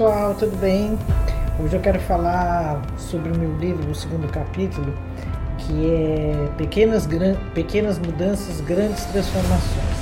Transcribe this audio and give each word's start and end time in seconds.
pessoal, 0.00 0.34
tudo 0.34 0.56
bem? 0.56 0.98
Hoje 1.62 1.76
eu 1.76 1.80
quero 1.80 2.00
falar 2.00 2.80
sobre 2.96 3.30
o 3.32 3.38
meu 3.38 3.54
livro, 3.58 3.90
o 3.90 3.94
segundo 3.94 4.26
capítulo, 4.32 4.94
que 5.58 5.90
é 5.90 6.48
Pequenas, 6.56 7.04
Gran... 7.04 7.34
Pequenas 7.54 7.98
Mudanças, 7.98 8.62
Grandes 8.62 9.04
Transformações. 9.04 9.98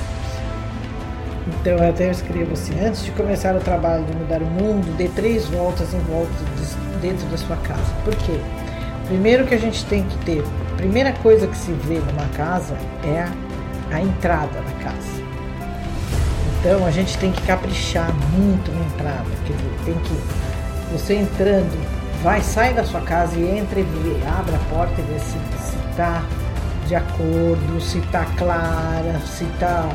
Então 1.47 1.73
eu 1.73 1.89
até 1.89 2.09
escrevo 2.09 2.53
assim, 2.53 2.79
antes 2.79 3.03
de 3.03 3.11
começar 3.11 3.53
o 3.57 3.59
trabalho 3.59 4.05
de 4.05 4.15
mudar 4.15 4.41
o 4.41 4.45
mundo, 4.45 4.89
dê 4.95 5.09
três 5.09 5.47
voltas 5.47 5.93
em 5.93 5.99
volta 5.99 6.31
de... 6.31 6.99
dentro 7.01 7.27
da 7.27 7.37
sua 7.37 7.57
casa. 7.57 7.93
Por 8.05 8.15
quê? 8.15 8.39
Primeiro 9.07 9.45
que 9.47 9.55
a 9.55 9.59
gente 9.59 9.83
tem 9.87 10.03
que 10.03 10.17
ter, 10.19 10.41
a 10.71 10.77
primeira 10.77 11.11
coisa 11.11 11.45
que 11.45 11.57
se 11.57 11.73
vê 11.73 11.99
numa 11.99 12.29
casa 12.37 12.77
é 13.03 13.19
a, 13.19 13.97
a 13.97 14.01
entrada 14.01 14.61
da 14.61 14.71
casa. 14.81 15.18
Então 16.59 16.85
a 16.85 16.91
gente 16.91 17.17
tem 17.17 17.31
que 17.31 17.41
caprichar 17.43 18.13
muito 18.33 18.71
na 18.71 18.85
entrada, 18.85 19.25
tem 19.85 19.95
que 19.95 20.91
você 20.91 21.15
entrando, 21.15 21.71
vai, 22.21 22.41
sai 22.41 22.73
da 22.73 22.83
sua 22.83 23.01
casa 23.01 23.37
e 23.37 23.57
entra 23.57 23.79
e 23.79 23.83
vê, 23.83 24.27
abre 24.27 24.55
a 24.55 24.59
porta 24.69 24.99
e 24.99 25.03
vê 25.03 25.19
se 25.19 25.37
está 25.89 26.23
de 26.85 26.95
acordo, 26.95 27.79
se 27.79 27.99
está 27.99 28.25
clara, 28.37 29.21
se 29.25 29.45
tá, 29.59 29.87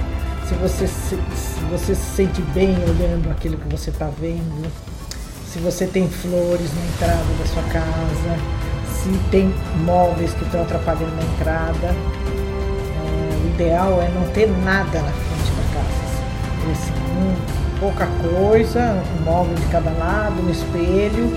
se 0.48 0.54
você 0.54 0.86
se, 0.86 1.16
se 1.16 1.60
você 1.70 1.94
se 1.94 2.16
sente 2.16 2.40
bem 2.54 2.70
olhando 2.84 3.30
aquilo 3.30 3.58
que 3.58 3.68
você 3.68 3.90
está 3.90 4.08
vendo, 4.18 4.70
se 5.46 5.58
você 5.58 5.86
tem 5.86 6.08
flores 6.08 6.70
na 6.74 6.86
entrada 6.86 7.34
da 7.38 7.46
sua 7.46 7.62
casa, 7.64 8.38
se 8.86 9.10
tem 9.30 9.52
móveis 9.84 10.32
que 10.32 10.44
estão 10.44 10.62
atrapalhando 10.62 11.14
na 11.14 11.22
entrada. 11.22 11.88
É, 12.96 13.44
o 13.44 13.54
ideal 13.54 14.00
é 14.00 14.08
não 14.08 14.26
ter 14.30 14.48
nada 14.64 15.00
na 15.00 15.12
frente. 15.12 15.33
Assim, 16.72 17.36
pouca 17.78 18.06
coisa, 18.06 19.02
um 19.20 19.24
móvel 19.24 19.54
de 19.54 19.66
cada 19.66 19.90
lado, 19.92 20.42
um 20.42 20.50
espelho, 20.50 21.30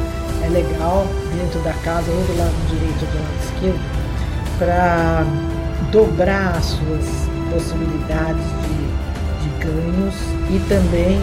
é 0.44 0.48
legal 0.50 1.05
dentro 1.36 1.59
da 1.62 1.73
casa, 1.84 2.09
ou 2.12 2.23
do 2.23 2.38
lado 2.38 2.53
direito 2.69 3.02
ou 3.02 3.11
do 3.11 3.17
lado 3.17 3.38
esquerdo, 3.44 3.80
para 4.58 5.25
dobrar 5.92 6.56
as 6.58 6.66
suas 6.66 7.28
possibilidades 7.52 8.45
de, 8.64 9.44
de 9.44 9.66
ganhos 9.66 10.16
e 10.50 10.59
também 10.67 11.22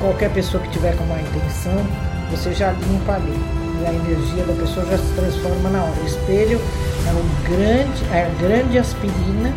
qualquer 0.00 0.30
pessoa 0.30 0.62
que 0.62 0.70
tiver 0.70 0.96
com 0.96 1.04
má 1.04 1.20
intenção, 1.20 1.86
você 2.30 2.52
já 2.52 2.72
limpa 2.72 3.14
ali. 3.14 3.38
E 3.80 3.86
a 3.86 3.92
energia 3.94 4.44
da 4.44 4.52
pessoa 4.54 4.84
já 4.86 4.98
se 4.98 5.12
transforma 5.14 5.70
na 5.70 5.82
hora. 5.82 5.94
O 6.02 6.06
espelho 6.06 6.60
é, 7.06 7.12
um 7.12 7.56
grande, 7.56 8.04
é 8.12 8.26
a 8.26 8.46
grande 8.46 8.78
aspirina 8.78 9.50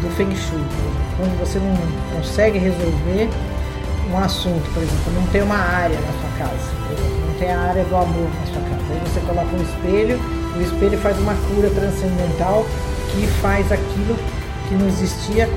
do 0.00 0.08
Feng 0.16 0.34
Shui. 0.36 1.03
Quando 1.16 1.38
você 1.38 1.58
não 1.58 1.74
consegue 2.16 2.58
resolver 2.58 3.28
um 4.12 4.18
assunto, 4.18 4.68
por 4.72 4.82
exemplo, 4.82 5.12
não 5.14 5.26
tem 5.28 5.42
uma 5.42 5.56
área 5.56 5.98
na 5.98 6.12
sua 6.12 6.30
casa, 6.38 6.72
não 7.26 7.34
tem 7.38 7.50
a 7.50 7.60
área 7.60 7.84
do 7.84 7.96
amor 7.96 8.28
na 8.40 8.46
sua 8.46 8.62
casa. 8.62 8.84
Aí 8.90 9.00
você 9.00 9.20
coloca 9.20 9.56
um 9.56 9.62
espelho, 9.62 10.20
o 10.56 10.60
espelho 10.60 10.98
faz 10.98 11.18
uma 11.18 11.34
cura 11.48 11.70
transcendental 11.70 12.66
que 13.12 13.26
faz 13.40 13.70
aquilo 13.70 14.16
que 14.68 14.74
não 14.74 14.86
existia 14.88 15.48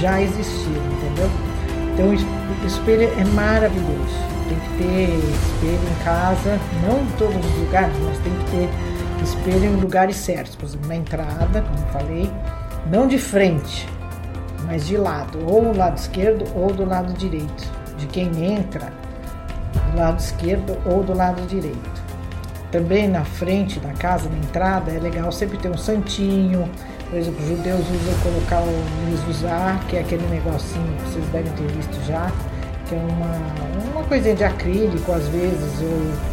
já 0.00 0.20
existir, 0.20 0.70
entendeu? 0.92 1.30
Então 1.92 2.08
o 2.10 2.66
espelho 2.66 3.12
é 3.18 3.24
maravilhoso. 3.24 4.30
Tem 4.48 4.58
que 4.58 4.68
ter 4.78 5.04
espelho 5.44 5.80
em 5.90 6.04
casa, 6.04 6.58
não 6.82 7.00
em 7.00 7.06
todos 7.16 7.36
os 7.36 7.58
lugares, 7.60 7.94
mas 8.04 8.18
tem 8.18 8.32
que 8.32 8.50
ter 8.50 8.68
espelho 9.22 9.64
em 9.64 9.76
lugares 9.76 10.16
certos, 10.16 10.56
por 10.56 10.66
exemplo, 10.66 10.88
na 10.88 10.96
entrada, 10.96 11.62
como 11.62 11.86
falei, 11.92 12.30
não 12.90 13.06
de 13.06 13.18
frente, 13.18 13.86
mas 14.70 14.86
de 14.86 14.96
lado, 14.96 15.40
ou 15.44 15.62
do 15.62 15.76
lado 15.76 15.98
esquerdo 15.98 16.44
ou 16.54 16.72
do 16.72 16.84
lado 16.84 17.12
direito, 17.14 17.68
de 17.98 18.06
quem 18.06 18.28
entra 18.54 18.92
do 19.90 19.98
lado 19.98 20.20
esquerdo 20.20 20.78
ou 20.86 21.02
do 21.02 21.12
lado 21.12 21.44
direito. 21.48 22.00
Também 22.70 23.08
na 23.08 23.24
frente 23.24 23.80
da 23.80 23.92
casa, 23.94 24.28
na 24.30 24.38
entrada, 24.38 24.92
é 24.92 25.00
legal 25.00 25.32
sempre 25.32 25.58
ter 25.58 25.68
um 25.68 25.76
santinho. 25.76 26.70
Por 27.08 27.18
exemplo, 27.18 27.42
os 27.42 27.48
judeus 27.48 27.80
usam 27.80 28.14
colocar 28.22 28.60
o 28.60 29.10
mizuzá, 29.10 29.80
que 29.88 29.96
é 29.96 30.00
aquele 30.02 30.24
negocinho 30.28 30.96
que 30.98 31.10
vocês 31.10 31.26
devem 31.32 31.52
ter 31.54 31.66
visto 31.72 32.06
já, 32.06 32.30
que 32.86 32.94
é 32.94 32.98
uma, 32.98 33.90
uma 33.92 34.04
coisinha 34.04 34.36
de 34.36 34.44
acrílico 34.44 35.10
às 35.10 35.26
vezes, 35.30 35.82
ou 35.82 36.29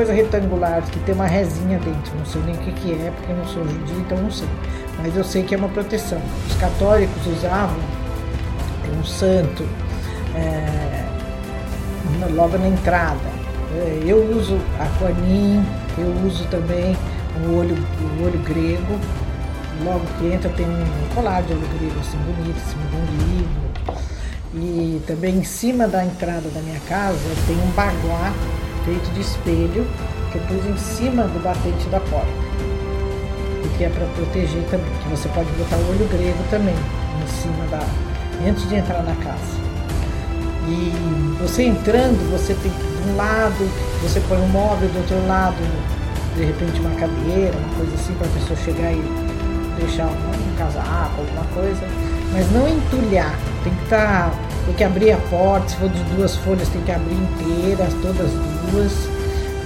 coisa 0.00 0.14
retangular 0.14 0.82
que 0.82 0.98
tem 1.00 1.14
uma 1.14 1.26
resinha 1.26 1.78
dentro. 1.78 2.16
Não 2.16 2.24
sei 2.24 2.40
nem 2.42 2.54
o 2.54 2.58
que, 2.58 2.72
que 2.72 2.92
é, 2.92 3.12
porque 3.14 3.32
não 3.34 3.44
sou 3.46 3.62
judia, 3.64 3.96
então 3.96 4.16
não 4.16 4.30
sei 4.30 4.48
mas 5.02 5.16
eu 5.16 5.24
sei 5.24 5.42
que 5.42 5.54
é 5.54 5.58
uma 5.58 5.68
proteção. 5.68 6.20
Os 6.46 6.56
católicos 6.56 7.26
usavam, 7.26 7.78
tem 8.82 8.98
um 8.98 9.04
santo 9.04 9.66
é, 10.34 11.04
logo 12.34 12.58
na 12.58 12.68
entrada. 12.68 13.30
É, 13.74 14.02
eu 14.04 14.18
uso 14.36 14.58
aquanim, 14.78 15.64
eu 15.96 16.26
uso 16.26 16.44
também 16.48 16.96
o 17.42 17.56
olho, 17.56 17.74
o 17.74 18.24
olho 18.24 18.38
grego. 18.40 18.98
Logo 19.84 20.04
que 20.18 20.26
entra 20.26 20.50
tem 20.50 20.66
um 20.66 21.14
colar 21.14 21.42
de 21.42 21.52
olho 21.52 21.68
grego 21.78 21.98
assim 22.00 22.18
bonito, 22.18 22.60
de 22.90 22.96
um 22.96 23.06
livro. 23.26 23.70
E 24.52 25.00
também 25.06 25.36
em 25.36 25.44
cima 25.44 25.88
da 25.88 26.04
entrada 26.04 26.48
da 26.50 26.60
minha 26.60 26.80
casa 26.80 27.16
tem 27.46 27.56
um 27.56 27.70
baguá 27.70 28.32
feito 28.84 29.12
de 29.14 29.20
espelho 29.20 29.86
que 30.32 30.38
eu 30.38 30.42
pus 30.42 30.64
em 30.66 30.76
cima 30.76 31.24
do 31.24 31.42
batente 31.42 31.88
da 31.88 32.00
porta 32.00 32.50
que 33.80 33.84
é 33.84 33.88
para 33.88 34.04
proteger 34.08 34.62
também, 34.64 34.92
que 35.02 35.08
você 35.08 35.26
pode 35.30 35.50
botar 35.52 35.76
o 35.76 35.88
olho 35.88 36.06
grego 36.08 36.38
também 36.50 36.74
em 36.74 37.26
cima 37.28 37.64
da. 37.70 37.80
antes 38.46 38.68
de 38.68 38.74
entrar 38.74 39.02
na 39.02 39.14
casa. 39.14 39.56
E 40.68 40.92
você 41.40 41.62
entrando, 41.62 42.30
você 42.30 42.52
tem 42.52 42.70
de 42.70 43.10
um 43.10 43.16
lado, 43.16 43.70
você 44.02 44.20
põe 44.28 44.36
um 44.36 44.48
móvel, 44.48 44.86
do 44.90 44.98
outro 44.98 45.26
lado, 45.26 45.56
de 46.36 46.44
repente 46.44 46.78
uma 46.78 46.90
cadeira, 46.90 47.56
uma 47.56 47.76
coisa 47.78 47.94
assim, 47.94 48.12
para 48.16 48.26
a 48.26 48.30
pessoa 48.32 48.58
chegar 48.60 48.92
e 48.92 49.02
deixar 49.80 50.08
um, 50.08 50.10
um 50.10 50.56
casaco, 50.58 51.22
alguma 51.22 51.46
coisa, 51.54 51.80
mas 52.34 52.52
não 52.52 52.68
entulhar, 52.68 53.34
tem 53.64 53.72
que 53.72 53.84
estar. 53.84 54.28
Tá, 54.28 54.50
tem 54.66 54.74
que 54.74 54.84
abrir 54.84 55.12
a 55.12 55.16
porta, 55.16 55.70
se 55.70 55.76
for 55.76 55.88
de 55.88 56.02
duas 56.14 56.36
folhas, 56.36 56.68
tem 56.68 56.82
que 56.82 56.92
abrir 56.92 57.14
inteiras, 57.14 57.94
todas 58.02 58.30
duas 58.30 58.59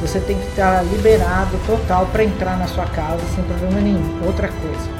você 0.00 0.20
tem 0.20 0.38
que 0.38 0.46
estar 0.48 0.84
liberado 0.84 1.58
total 1.66 2.06
para 2.12 2.22
entrar 2.24 2.58
na 2.58 2.66
sua 2.66 2.84
casa 2.86 3.20
sem 3.34 3.42
problema 3.44 3.80
nenhum. 3.80 4.24
Outra 4.26 4.48
coisa, 4.48 4.90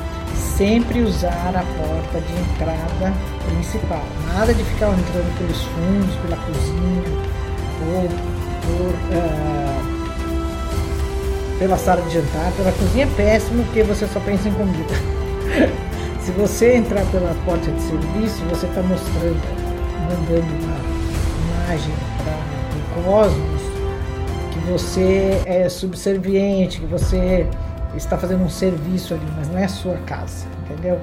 sempre 0.56 1.02
usar 1.02 1.52
a 1.54 1.62
porta 1.76 2.20
de 2.20 2.32
entrada 2.32 3.12
principal. 3.46 4.02
Nada 4.32 4.54
de 4.54 4.64
ficar 4.64 4.88
entrando 4.88 5.38
pelos 5.38 5.62
fundos, 5.62 6.16
pela 6.22 6.36
cozinha 6.38 7.02
ou 7.86 8.08
por, 8.64 8.94
uh, 9.14 9.84
pela 11.58 11.76
sala 11.76 12.00
de 12.02 12.14
jantar. 12.14 12.50
Pela 12.56 12.72
cozinha 12.72 13.04
é 13.04 13.08
péssimo 13.14 13.62
porque 13.64 13.82
você 13.82 14.06
só 14.06 14.20
pensa 14.20 14.48
em 14.48 14.52
comida. 14.52 14.94
Se 16.24 16.30
você 16.32 16.76
entrar 16.76 17.04
pela 17.10 17.34
porta 17.44 17.70
de 17.70 17.82
serviço, 17.82 18.42
você 18.48 18.64
está 18.64 18.80
mostrando, 18.80 19.38
mandando 20.08 20.46
uma 20.64 20.78
imagem 21.68 21.92
para 22.24 22.32
o 22.78 23.04
cosmos 23.04 23.53
você 24.68 25.42
é 25.46 25.68
subserviente, 25.68 26.80
que 26.80 26.86
você 26.86 27.46
está 27.94 28.18
fazendo 28.18 28.42
um 28.42 28.48
serviço 28.48 29.14
ali, 29.14 29.26
mas 29.36 29.48
não 29.48 29.58
é 29.58 29.64
a 29.64 29.68
sua 29.68 29.96
casa, 30.06 30.46
entendeu? 30.64 31.00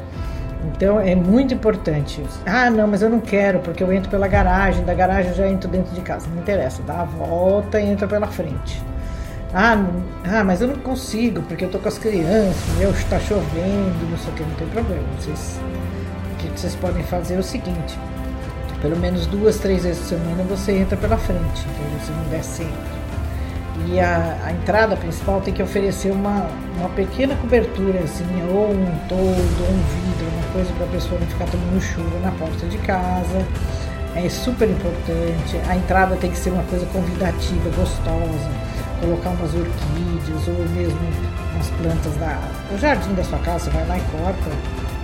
Então 0.66 1.00
é 1.00 1.16
muito 1.16 1.54
importante. 1.54 2.22
Ah, 2.46 2.70
não, 2.70 2.88
mas 2.88 3.02
eu 3.02 3.10
não 3.10 3.20
quero 3.20 3.60
porque 3.60 3.84
eu 3.84 3.92
entro 3.92 4.10
pela 4.10 4.28
garagem, 4.28 4.84
da 4.84 4.94
garagem 4.94 5.32
eu 5.32 5.38
já 5.38 5.48
entro 5.48 5.70
dentro 5.70 5.94
de 5.94 6.02
casa. 6.02 6.28
Não 6.30 6.42
interessa, 6.42 6.82
dá 6.84 7.02
a 7.02 7.06
volta 7.06 7.80
e 7.80 7.88
entra 7.88 8.08
pela 8.08 8.28
frente. 8.28 8.82
Ah, 9.54 9.84
ah, 10.24 10.44
mas 10.44 10.62
eu 10.62 10.68
não 10.68 10.76
consigo 10.76 11.42
porque 11.42 11.66
eu 11.66 11.70
tô 11.70 11.80
com 11.80 11.88
as 11.88 11.98
crianças, 11.98 12.78
meu, 12.78 12.92
está 12.92 13.20
chovendo, 13.20 14.10
não 14.10 14.18
sei 14.18 14.32
o 14.32 14.36
que, 14.36 14.44
não 14.44 14.56
tem 14.56 14.68
problema. 14.68 15.04
Vocês, 15.20 15.60
o 16.32 16.36
que 16.38 16.48
vocês 16.60 16.76
podem 16.76 17.04
fazer 17.04 17.36
é 17.36 17.40
o 17.40 17.44
seguinte: 17.44 18.00
pelo 18.82 18.98
menos 18.98 19.26
duas, 19.26 19.58
três 19.58 19.84
vezes 19.84 20.02
por 20.02 20.10
semana 20.10 20.44
você 20.44 20.74
entra 20.74 20.96
pela 20.96 21.18
frente, 21.18 21.42
entendeu? 21.42 22.00
Se 22.06 22.12
não 22.12 22.24
der 22.30 22.44
sempre. 22.44 22.91
E 23.88 24.00
a, 24.00 24.38
a, 24.46 24.52
entrada 24.52 24.96
principal 24.96 25.42
tem 25.42 25.54
que 25.54 25.62
oferecer 25.62 26.12
uma, 26.12 26.48
uma 26.78 26.90
pequena 26.90 27.36
cobertura, 27.36 28.00
assim, 28.00 28.26
ou 28.50 28.72
um 28.72 29.08
toldo, 29.08 29.64
ou 29.64 29.70
um 29.70 29.84
vidro, 29.84 30.28
uma 30.36 30.54
coisa 30.54 30.72
para 30.74 30.86
a 30.86 30.90
pessoa 30.90 31.20
não 31.20 31.28
ficar 31.28 31.46
tomando 31.46 31.82
chuva 31.82 32.20
na 32.24 32.32
porta 32.32 32.66
de 32.68 32.78
casa. 32.80 33.46
É 34.16 34.28
super 34.30 34.70
importante. 34.70 35.58
A 35.68 35.76
entrada 35.76 36.16
tem 36.18 36.30
que 36.32 36.38
ser 36.38 36.52
uma 36.52 36.64
coisa 36.64 36.86
convidativa, 36.88 37.70
gostosa. 37.76 38.72
Colocar 39.00 39.30
umas 39.30 39.54
orquídeas 39.56 40.48
ou 40.48 40.66
mesmo 40.70 41.00
umas 41.54 41.70
plantas 41.72 42.16
da. 42.18 42.40
O 42.74 42.78
jardim 42.78 43.14
da 43.14 43.24
sua 43.24 43.40
casa, 43.40 43.66
você 43.66 43.70
vai 43.72 43.88
lá 43.88 43.98
e 43.98 44.02
corta 44.02 44.52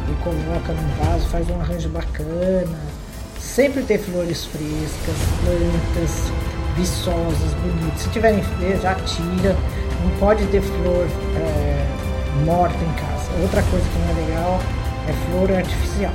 e 0.09 0.23
coloca 0.23 0.73
num 0.73 1.05
vaso, 1.05 1.27
faz 1.29 1.49
um 1.49 1.59
arranjo 1.59 1.89
bacana. 1.89 2.77
Sempre 3.39 3.81
ter 3.83 3.97
flores 3.97 4.45
frescas, 4.45 5.15
plantas, 5.41 6.31
viçosas, 6.77 7.53
bonitas. 7.61 8.01
Se 8.01 8.09
tiverem 8.09 8.43
já 8.81 8.95
tira. 8.95 9.55
Não 10.03 10.11
pode 10.19 10.45
ter 10.45 10.61
flor 10.61 11.07
é, 11.35 11.85
morta 12.45 12.77
em 12.77 12.93
casa. 12.93 13.31
Outra 13.41 13.61
coisa 13.63 13.85
que 13.85 13.99
não 13.99 14.09
é 14.09 14.27
legal 14.27 14.59
é 15.07 15.13
flor 15.25 15.57
artificial. 15.57 16.13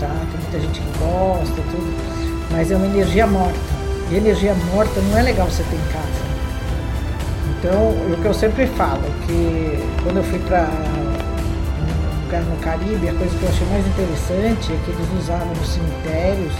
Tá? 0.00 0.08
Tem 0.30 0.40
muita 0.40 0.60
gente 0.60 0.80
que 0.80 0.98
gosta, 0.98 1.54
tudo, 1.54 2.48
mas 2.52 2.70
é 2.70 2.76
uma 2.76 2.86
energia 2.86 3.26
morta. 3.26 3.58
E 4.10 4.16
energia 4.16 4.54
morta 4.72 5.00
não 5.00 5.18
é 5.18 5.22
legal 5.22 5.46
você 5.48 5.64
ter 5.64 5.76
em 5.76 5.92
casa. 5.92 6.28
Então, 7.58 7.90
o 7.90 8.16
que 8.22 8.26
eu 8.26 8.34
sempre 8.34 8.66
falo, 8.68 9.02
que 9.26 9.84
quando 10.04 10.18
eu 10.18 10.22
fui 10.22 10.38
para 10.38 10.68
um 10.68 12.24
lugar 12.24 12.42
no 12.42 12.56
Caribe, 12.58 13.08
a 13.08 13.14
coisa 13.14 13.36
que 13.36 13.42
eu 13.42 13.48
achei 13.48 13.66
mais 13.66 13.86
interessante 13.86 14.72
é 14.72 14.78
que 14.84 14.90
eles 14.92 15.24
usavam 15.24 15.48
nos 15.48 15.68
cemitérios 15.68 16.52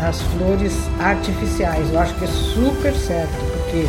as 0.00 0.20
flores 0.22 0.72
artificiais. 1.00 1.92
Eu 1.92 2.00
acho 2.00 2.14
que 2.14 2.24
é 2.24 2.28
super 2.28 2.94
certo, 2.94 3.32
porque 3.52 3.86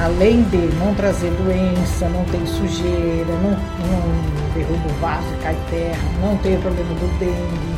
além 0.00 0.42
de 0.44 0.58
não 0.78 0.94
trazer 0.94 1.30
doença, 1.32 2.08
não 2.08 2.24
tem 2.26 2.44
sujeira, 2.46 3.32
não, 3.42 3.50
não 3.50 4.54
derruba 4.54 4.88
o 4.88 5.00
vaso 5.00 5.26
cai 5.42 5.56
terra, 5.70 6.08
não 6.20 6.36
tem 6.38 6.58
problema 6.60 6.94
do 6.94 7.18
dengue. 7.18 7.74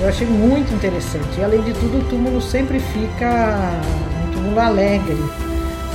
Eu 0.00 0.08
achei 0.08 0.26
muito 0.26 0.72
interessante. 0.72 1.38
E 1.38 1.44
além 1.44 1.60
de 1.62 1.72
tudo, 1.72 1.98
o 1.98 2.04
túmulo 2.04 2.40
sempre 2.40 2.78
fica 2.78 3.56
um 4.22 4.32
túmulo 4.32 4.60
alegre, 4.60 5.18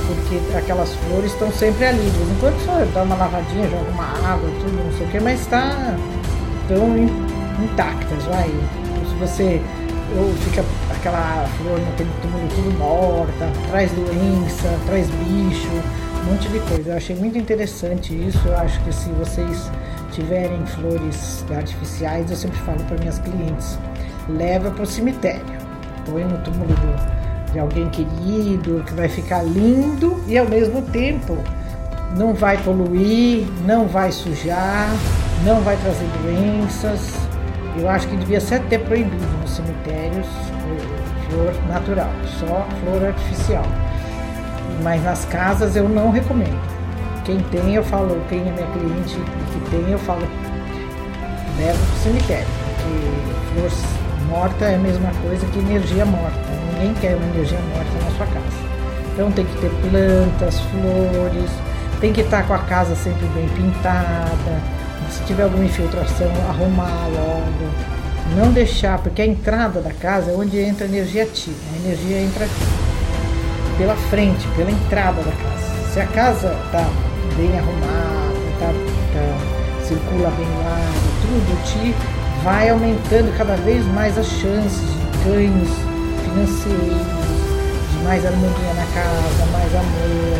porque 0.06 0.56
aquelas 0.56 0.94
flores 0.94 1.32
estão 1.32 1.50
sempre 1.50 1.86
ali. 1.86 2.12
Quando 2.38 2.62
só 2.66 2.84
dá 2.92 3.02
uma 3.02 3.16
lavadinha, 3.16 3.68
joga 3.68 3.90
uma 3.90 4.04
água, 4.04 4.50
tudo, 4.60 4.84
não 4.84 4.92
sei 4.92 5.06
o 5.06 5.10
que, 5.10 5.20
mas 5.20 5.40
está 5.40 5.96
tão 6.68 6.98
intactas, 7.64 8.24
vai. 8.24 8.50
Se 9.08 9.14
você 9.18 9.62
ou 10.16 10.32
fica 10.34 10.64
aquela 10.90 11.46
flor 11.58 11.80
naquele 11.80 12.10
túmulo 12.22 12.48
tudo 12.54 12.78
morta, 12.78 13.50
traz 13.68 13.90
doença, 13.92 14.78
traz 14.86 15.08
bicho, 15.08 15.68
um 16.22 16.32
monte 16.32 16.48
de 16.48 16.60
coisa. 16.60 16.90
Eu 16.90 16.96
achei 16.96 17.16
muito 17.16 17.36
interessante 17.36 18.14
isso. 18.14 18.40
Eu 18.46 18.56
acho 18.58 18.80
que 18.84 18.92
se 18.92 19.10
vocês 19.10 19.70
tiverem 20.12 20.64
flores 20.66 21.44
artificiais, 21.50 22.30
eu 22.30 22.36
sempre 22.36 22.58
falo 22.60 22.82
para 22.84 22.96
minhas 22.98 23.18
clientes, 23.18 23.78
leva 24.28 24.70
para 24.70 24.82
o 24.82 24.86
cemitério, 24.86 25.44
põe 26.06 26.24
no 26.24 26.38
túmulo 26.38 26.72
do, 26.72 27.52
de 27.52 27.58
alguém 27.58 27.88
querido, 27.90 28.84
que 28.86 28.94
vai 28.94 29.08
ficar 29.08 29.42
lindo 29.42 30.22
e 30.28 30.38
ao 30.38 30.48
mesmo 30.48 30.82
tempo 30.82 31.36
não 32.16 32.32
vai 32.32 32.56
poluir, 32.58 33.44
não 33.66 33.88
vai 33.88 34.12
sujar, 34.12 34.88
não 35.44 35.60
vai 35.62 35.76
trazer 35.78 36.06
doenças 36.22 37.24
eu 37.76 37.88
acho 37.88 38.06
que 38.08 38.16
devia 38.16 38.40
ser 38.40 38.56
até 38.56 38.78
proibido 38.78 39.26
nos 39.40 39.50
cemitérios 39.50 40.26
flor 41.28 41.52
natural, 41.68 42.10
só 42.38 42.66
flor 42.80 43.04
artificial. 43.06 43.64
Mas 44.82 45.02
nas 45.02 45.24
casas 45.24 45.76
eu 45.76 45.88
não 45.88 46.10
recomendo. 46.10 46.60
Quem 47.24 47.40
tem, 47.40 47.74
eu 47.74 47.82
falo, 47.82 48.20
quem 48.28 48.40
é 48.40 48.52
minha 48.52 48.66
cliente 48.66 49.16
que 49.16 49.70
tem, 49.70 49.90
eu 49.90 49.98
falo, 49.98 50.22
leva 51.58 51.78
para 51.78 51.94
o 51.94 52.02
cemitério, 52.02 52.46
porque 52.76 53.70
flor 53.70 54.04
morta 54.28 54.64
é 54.66 54.74
a 54.74 54.78
mesma 54.78 55.10
coisa 55.22 55.46
que 55.46 55.58
energia 55.58 56.04
morta. 56.04 56.38
Ninguém 56.72 56.94
quer 56.94 57.16
uma 57.16 57.26
energia 57.26 57.58
morta 57.60 58.04
na 58.04 58.10
sua 58.16 58.26
casa. 58.26 58.64
Então 59.12 59.30
tem 59.30 59.44
que 59.46 59.60
ter 59.60 59.70
plantas, 59.70 60.60
flores, 60.60 61.50
tem 62.00 62.12
que 62.12 62.20
estar 62.20 62.46
com 62.46 62.54
a 62.54 62.58
casa 62.58 62.94
sempre 62.96 63.26
bem 63.28 63.48
pintada, 63.48 64.60
se 65.10 65.22
tiver 65.24 65.44
alguma 65.44 65.64
infiltração, 65.64 66.30
arrumar 66.48 67.08
logo. 67.08 67.94
Não 68.36 68.52
deixar, 68.52 68.98
porque 68.98 69.22
a 69.22 69.26
entrada 69.26 69.80
da 69.80 69.92
casa 69.92 70.30
é 70.30 70.34
onde 70.34 70.58
entra 70.58 70.86
a 70.86 70.88
energia 70.88 71.24
ativa. 71.24 71.56
A 71.74 71.86
energia 71.86 72.18
entra 72.20 72.48
pela 73.78 73.94
frente, 73.96 74.46
pela 74.56 74.70
entrada 74.70 75.22
da 75.22 75.32
casa. 75.32 75.92
Se 75.92 76.00
a 76.00 76.06
casa 76.06 76.56
está 76.66 76.88
bem 77.36 77.56
arrumada, 77.58 78.34
tá, 78.58 78.72
tá, 79.12 79.84
circula 79.86 80.30
bem 80.30 80.46
lá, 80.46 80.92
tudo 81.22 81.64
te 81.64 81.94
vai 82.42 82.68
aumentando 82.68 83.36
cada 83.36 83.56
vez 83.56 83.84
mais 83.86 84.18
as 84.18 84.26
chances 84.26 84.80
de 84.80 85.28
ganhos 85.28 85.70
financeiros, 86.22 87.06
de 87.90 88.04
mais 88.04 88.24
harmonia 88.24 88.74
na 88.74 88.86
casa, 88.92 89.46
mais 89.52 89.74
amor, 89.74 90.38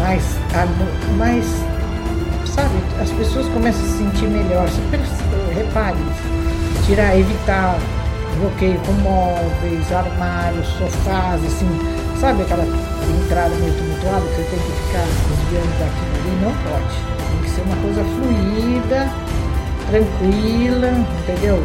mais, 0.00 0.24
mais 1.16 1.73
sabe? 2.54 2.74
As 3.00 3.10
pessoas 3.10 3.46
começam 3.48 3.82
a 3.82 3.84
se 3.84 3.98
sentir 3.98 4.28
melhor. 4.28 4.66
Você 4.68 5.54
repare 5.54 5.96
isso. 5.96 6.86
Tirar, 6.86 7.18
evitar 7.18 7.78
bloqueio 8.38 8.78
com 8.80 8.92
móveis, 8.92 9.92
armários, 9.92 10.66
sofás, 10.78 11.44
assim, 11.44 11.68
sabe 12.20 12.42
aquela 12.42 12.64
entrada 12.64 13.54
meio 13.56 13.72
tumultuada 13.74 14.20
que 14.20 14.36
você 14.36 14.42
tem 14.50 14.58
que 14.58 14.72
ficar 14.86 15.06
desviando 15.28 15.78
daquilo 15.78 16.14
ali? 16.20 16.32
Não 16.42 16.52
pode. 16.70 16.94
Tem 17.30 17.40
que 17.42 17.50
ser 17.50 17.62
uma 17.62 17.76
coisa 17.76 18.04
fluida, 18.04 19.08
tranquila, 19.90 20.90
entendeu? 21.22 21.62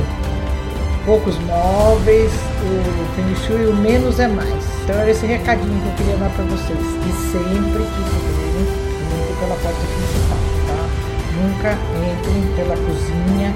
Poucos 1.05 1.37
móveis, 1.39 2.31
o 2.61 3.15
Feng 3.15 3.35
Shui, 3.47 3.65
o 3.65 3.75
menos 3.75 4.19
é 4.19 4.27
mais. 4.27 4.63
Então 4.83 4.95
era 4.95 5.09
esse 5.09 5.25
recadinho 5.25 5.81
que 5.81 5.87
eu 5.87 5.93
queria 5.95 6.17
dar 6.17 6.29
para 6.29 6.45
vocês. 6.45 6.79
E 6.79 7.31
sempre 7.31 7.83
que 7.83 8.01
puderem, 8.09 8.61
entre 8.61 9.33
pela 9.39 9.55
porta 9.55 9.79
principal 9.79 10.38
nunca 11.41 11.73
entrem 11.73 12.55
pela 12.55 12.75
cozinha 12.75 13.53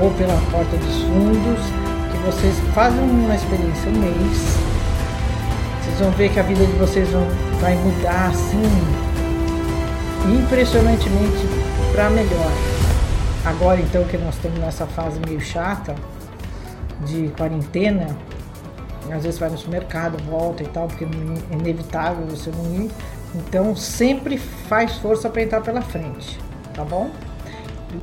ou 0.00 0.10
pela 0.12 0.34
porta 0.50 0.76
dos 0.76 1.02
fundos, 1.02 1.60
que 2.10 2.18
vocês 2.24 2.54
fazem 2.74 3.00
uma 3.00 3.34
experiência 3.34 3.90
um 3.90 3.98
mês. 3.98 4.66
Vocês 5.82 5.98
vão 6.00 6.10
ver 6.12 6.30
que 6.30 6.40
a 6.40 6.42
vida 6.42 6.64
de 6.64 6.72
vocês 6.72 7.08
vão, 7.10 7.26
vai 7.60 7.74
mudar 7.76 8.28
assim 8.28 8.62
impressionantemente 10.34 11.46
para 11.92 12.10
melhor. 12.10 12.50
Agora 13.44 13.80
então 13.80 14.04
que 14.04 14.18
nós 14.18 14.34
estamos 14.34 14.58
nessa 14.58 14.86
fase 14.86 15.20
meio 15.24 15.40
chata 15.40 15.94
de 17.06 17.28
quarentena, 17.36 18.08
às 19.12 19.22
vezes 19.22 19.38
vai 19.38 19.48
no 19.48 19.56
supermercado, 19.56 20.20
volta 20.24 20.62
e 20.62 20.66
tal, 20.66 20.88
porque 20.88 21.04
é 21.04 21.54
inevitável 21.54 22.26
você 22.26 22.50
não 22.50 22.84
ir. 22.84 22.90
Então 23.34 23.76
sempre 23.76 24.36
faz 24.36 24.96
força 24.98 25.28
para 25.28 25.42
entrar 25.42 25.60
pela 25.60 25.80
frente, 25.80 26.38
tá 26.74 26.84
bom? 26.84 27.10